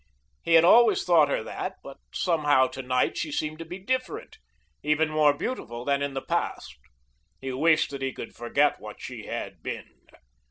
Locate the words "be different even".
3.65-5.09